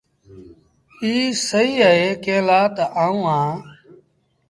ايٚ 1.03 1.29
سهيٚ 1.47 1.83
اهي 1.89 2.09
ڪݩهݩ 2.23 2.45
لآ 2.47 2.59
تا 2.75 2.85
آئوٚنٚ 3.03 3.25
اهآنٚ۔ 3.29 3.61